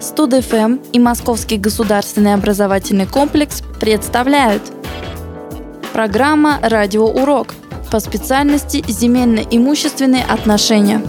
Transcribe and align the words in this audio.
Студ-ФМ 0.00 0.78
и 0.92 0.98
Московский 1.00 1.56
государственный 1.56 2.34
образовательный 2.34 3.06
комплекс 3.06 3.62
представляют 3.80 4.62
Программа 5.92 6.60
«Радиоурок» 6.62 7.54
по 7.90 7.98
специальности 7.98 8.84
«Земельно-имущественные 8.86 10.22
отношения». 10.22 11.02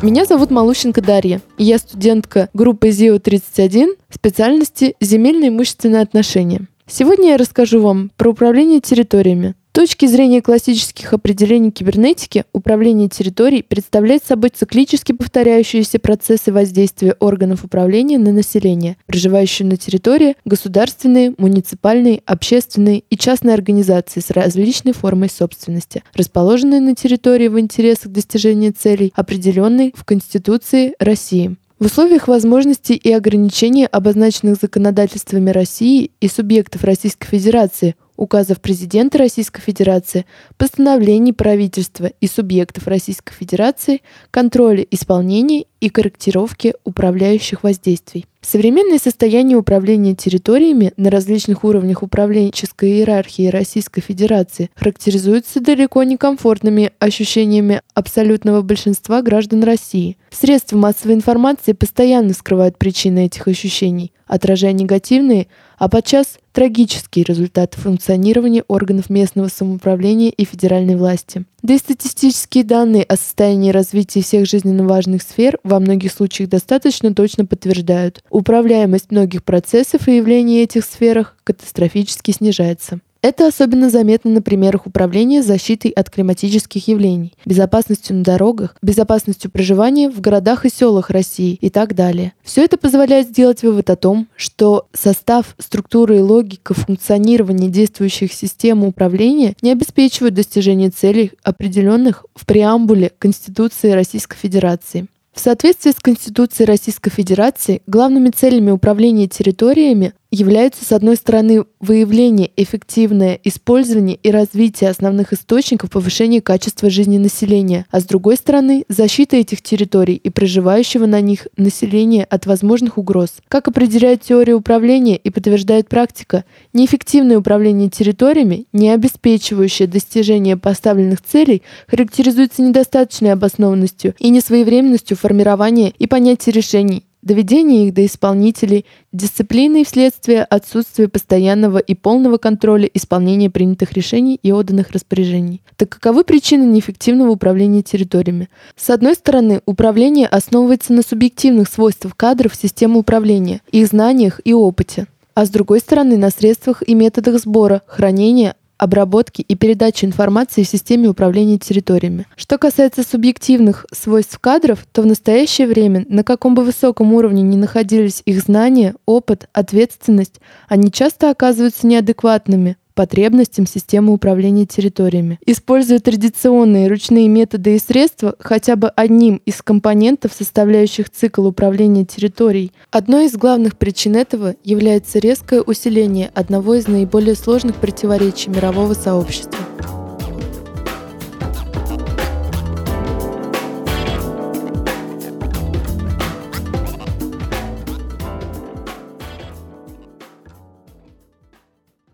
Меня 0.00 0.24
зовут 0.24 0.52
Малущенко 0.52 1.02
Дарья, 1.02 1.40
и 1.56 1.64
я 1.64 1.78
студентка 1.78 2.48
группы 2.54 2.90
ЗИО-31 2.90 3.96
специальности 4.10 4.94
«Земельно 5.00 5.48
имущественные 5.48 6.02
отношения». 6.02 6.68
Сегодня 6.86 7.30
я 7.30 7.36
расскажу 7.36 7.80
вам 7.80 8.12
про 8.16 8.30
управление 8.30 8.80
территориями, 8.80 9.56
точки 9.78 10.06
зрения 10.06 10.42
классических 10.42 11.12
определений 11.12 11.70
кибернетики, 11.70 12.42
управление 12.52 13.08
территорией 13.08 13.62
представляет 13.62 14.24
собой 14.24 14.50
циклически 14.50 15.12
повторяющиеся 15.12 16.00
процессы 16.00 16.50
воздействия 16.52 17.14
органов 17.20 17.62
управления 17.62 18.18
на 18.18 18.32
население, 18.32 18.96
проживающие 19.06 19.68
на 19.68 19.76
территории, 19.76 20.34
государственные, 20.44 21.32
муниципальные, 21.38 22.22
общественные 22.26 23.04
и 23.08 23.16
частные 23.16 23.54
организации 23.54 24.18
с 24.18 24.30
различной 24.30 24.94
формой 24.94 25.30
собственности, 25.30 26.02
расположенные 26.12 26.80
на 26.80 26.96
территории 26.96 27.46
в 27.46 27.60
интересах 27.60 28.10
достижения 28.10 28.72
целей, 28.72 29.12
определенной 29.14 29.94
в 29.96 30.04
Конституции 30.04 30.94
России. 30.98 31.54
В 31.78 31.84
условиях 31.84 32.26
возможностей 32.26 32.96
и 32.96 33.12
ограничений, 33.12 33.86
обозначенных 33.86 34.58
законодательствами 34.60 35.50
России 35.50 36.10
и 36.20 36.26
субъектов 36.26 36.82
Российской 36.82 37.28
Федерации, 37.28 37.94
указов 38.18 38.60
президента 38.60 39.16
Российской 39.16 39.62
Федерации, 39.62 40.26
постановлений 40.58 41.32
правительства 41.32 42.10
и 42.20 42.26
субъектов 42.26 42.86
Российской 42.86 43.32
Федерации, 43.32 44.02
контроля 44.30 44.84
исполнения 44.90 45.64
и 45.80 45.88
корректировки 45.88 46.74
управляющих 46.84 47.62
воздействий. 47.62 48.26
Современное 48.40 48.98
состояние 48.98 49.56
управления 49.56 50.14
территориями 50.14 50.92
на 50.96 51.10
различных 51.10 51.64
уровнях 51.64 52.02
управленческой 52.02 52.90
иерархии 52.90 53.48
Российской 53.48 54.00
Федерации 54.00 54.70
характеризуется 54.74 55.60
далеко 55.60 56.02
не 56.02 56.16
комфортными 56.16 56.92
ощущениями 56.98 57.82
абсолютного 57.94 58.62
большинства 58.62 59.22
граждан 59.22 59.64
России. 59.64 60.16
Средства 60.30 60.76
массовой 60.76 61.14
информации 61.14 61.72
постоянно 61.72 62.32
скрывают 62.32 62.78
причины 62.78 63.26
этих 63.26 63.46
ощущений, 63.48 64.12
отражая 64.28 64.72
негативные, 64.72 65.48
а 65.78 65.88
подчас 65.88 66.38
трагические 66.52 67.24
результаты 67.24 67.80
функционирования 67.80 68.64
органов 68.68 69.10
местного 69.10 69.48
самоуправления 69.48 70.30
и 70.30 70.44
федеральной 70.44 70.96
власти. 70.96 71.44
Да 71.62 71.74
и 71.74 71.78
статистические 71.78 72.64
данные 72.64 73.02
о 73.02 73.16
состоянии 73.16 73.70
развития 73.70 74.22
всех 74.22 74.46
жизненно 74.46 74.86
важных 74.86 75.22
сфер 75.22 75.58
во 75.64 75.80
многих 75.80 76.12
случаях 76.12 76.50
достаточно 76.50 77.14
точно 77.14 77.46
подтверждают. 77.46 78.22
Управляемость 78.30 79.10
многих 79.10 79.42
процессов 79.44 80.06
и 80.06 80.16
явлений 80.16 80.60
в 80.60 80.64
этих 80.64 80.84
сферах 80.84 81.36
катастрофически 81.44 82.30
снижается. 82.30 83.00
Это 83.20 83.48
особенно 83.48 83.90
заметно 83.90 84.30
на 84.30 84.42
примерах 84.42 84.86
управления 84.86 85.42
защитой 85.42 85.90
от 85.90 86.08
климатических 86.08 86.86
явлений, 86.86 87.34
безопасностью 87.44 88.14
на 88.16 88.22
дорогах, 88.22 88.76
безопасностью 88.80 89.50
проживания 89.50 90.08
в 90.08 90.20
городах 90.20 90.64
и 90.64 90.70
селах 90.70 91.10
России 91.10 91.58
и 91.60 91.68
так 91.68 91.96
далее. 91.96 92.32
Все 92.44 92.64
это 92.64 92.76
позволяет 92.76 93.28
сделать 93.28 93.62
вывод 93.62 93.90
о 93.90 93.96
том, 93.96 94.28
что 94.36 94.86
состав, 94.92 95.56
структура 95.58 96.16
и 96.16 96.20
логика 96.20 96.74
функционирования 96.74 97.68
действующих 97.68 98.32
систем 98.32 98.84
управления 98.84 99.56
не 99.62 99.72
обеспечивают 99.72 100.34
достижение 100.34 100.90
целей, 100.90 101.32
определенных 101.42 102.24
в 102.36 102.46
преамбуле 102.46 103.10
Конституции 103.18 103.90
Российской 103.90 104.36
Федерации. 104.36 105.08
В 105.38 105.40
соответствии 105.40 105.92
с 105.92 106.00
Конституцией 106.00 106.66
Российской 106.66 107.10
Федерации 107.10 107.80
главными 107.86 108.30
целями 108.30 108.72
управления 108.72 109.28
территориями 109.28 110.12
являются, 110.30 110.84
с 110.84 110.92
одной 110.92 111.16
стороны, 111.16 111.64
выявление, 111.80 112.50
эффективное 112.56 113.38
использование 113.44 114.16
и 114.16 114.30
развитие 114.30 114.90
основных 114.90 115.32
источников 115.32 115.90
повышения 115.90 116.42
качества 116.42 116.90
жизни 116.90 117.18
населения, 117.18 117.86
а 117.90 118.00
с 118.00 118.04
другой 118.04 118.36
стороны, 118.36 118.84
защита 118.88 119.36
этих 119.36 119.62
территорий 119.62 120.16
и 120.16 120.30
проживающего 120.30 121.06
на 121.06 121.20
них 121.20 121.48
населения 121.56 122.24
от 122.24 122.46
возможных 122.46 122.98
угроз. 122.98 123.36
Как 123.48 123.68
определяет 123.68 124.22
теория 124.22 124.54
управления 124.54 125.16
и 125.16 125.30
подтверждает 125.30 125.88
практика, 125.88 126.44
неэффективное 126.72 127.38
управление 127.38 127.88
территориями, 127.88 128.66
не 128.72 128.90
обеспечивающее 128.90 129.88
достижение 129.88 130.56
поставленных 130.56 131.22
целей, 131.22 131.62
характеризуется 131.86 132.62
недостаточной 132.62 133.32
обоснованностью 133.32 134.14
и 134.18 134.28
несвоевременностью 134.28 135.16
формирования 135.16 135.92
и 135.98 136.06
понятия 136.06 136.50
решений, 136.50 137.04
доведение 137.28 137.86
их 137.86 137.94
до 137.94 138.04
исполнителей, 138.04 138.86
дисциплины 139.12 139.82
и 139.82 139.84
вследствие 139.84 140.42
отсутствия 140.42 141.08
постоянного 141.08 141.78
и 141.78 141.94
полного 141.94 142.38
контроля 142.38 142.90
исполнения 142.94 143.50
принятых 143.50 143.92
решений 143.92 144.40
и 144.42 144.50
отданных 144.50 144.90
распоряжений. 144.90 145.62
Так 145.76 145.90
каковы 145.90 146.24
причины 146.24 146.64
неэффективного 146.64 147.30
управления 147.30 147.82
территориями? 147.82 148.48
С 148.76 148.88
одной 148.90 149.14
стороны, 149.14 149.60
управление 149.66 150.26
основывается 150.26 150.92
на 150.94 151.02
субъективных 151.02 151.68
свойствах 151.68 152.16
кадров 152.16 152.54
системы 152.54 152.98
управления, 152.98 153.60
их 153.70 153.86
знаниях 153.86 154.40
и 154.44 154.52
опыте 154.52 155.06
а 155.34 155.46
с 155.46 155.50
другой 155.50 155.78
стороны 155.78 156.16
на 156.16 156.30
средствах 156.30 156.82
и 156.84 156.96
методах 156.96 157.38
сбора, 157.38 157.82
хранения, 157.86 158.56
обработки 158.78 159.42
и 159.42 159.54
передачи 159.54 160.04
информации 160.04 160.62
в 160.62 160.68
системе 160.68 161.08
управления 161.08 161.58
территориями. 161.58 162.26
Что 162.36 162.56
касается 162.56 163.02
субъективных 163.02 163.84
свойств 163.92 164.38
кадров, 164.38 164.86
то 164.92 165.02
в 165.02 165.06
настоящее 165.06 165.66
время, 165.66 166.06
на 166.08 166.24
каком 166.24 166.54
бы 166.54 166.62
высоком 166.62 167.12
уровне 167.12 167.42
ни 167.42 167.56
находились 167.56 168.22
их 168.24 168.40
знания, 168.40 168.94
опыт, 169.04 169.48
ответственность, 169.52 170.40
они 170.68 170.90
часто 170.90 171.30
оказываются 171.30 171.86
неадекватными, 171.86 172.76
потребностям 172.98 173.64
системы 173.64 174.12
управления 174.12 174.66
территориями. 174.66 175.38
Используя 175.46 176.00
традиционные 176.00 176.88
ручные 176.88 177.28
методы 177.28 177.76
и 177.76 177.78
средства 177.78 178.34
хотя 178.40 178.74
бы 178.74 178.88
одним 178.88 179.40
из 179.46 179.62
компонентов, 179.62 180.32
составляющих 180.36 181.08
цикл 181.08 181.46
управления 181.46 182.04
территорией, 182.04 182.72
одной 182.90 183.26
из 183.26 183.36
главных 183.36 183.78
причин 183.78 184.16
этого 184.16 184.56
является 184.64 185.20
резкое 185.20 185.60
усиление 185.60 186.32
одного 186.34 186.74
из 186.74 186.88
наиболее 186.88 187.36
сложных 187.36 187.76
противоречий 187.76 188.50
мирового 188.50 188.94
сообщества 188.94 189.67